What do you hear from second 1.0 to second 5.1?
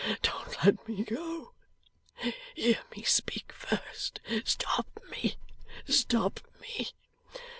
go. Hear me speak first. Stop